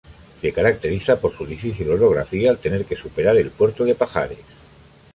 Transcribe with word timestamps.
Se 0.41 0.51
caracteriza 0.51 1.21
por 1.21 1.31
su 1.31 1.45
difícil 1.45 1.91
orografía 1.91 2.49
al 2.49 2.57
tener 2.57 2.85
que 2.85 2.95
superar 2.95 3.37
el 3.37 3.51
puerto 3.51 3.85
de 3.85 3.93
Pajares. 3.93 4.39